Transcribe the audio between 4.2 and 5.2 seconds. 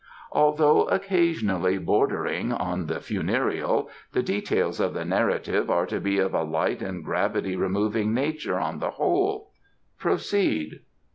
details of the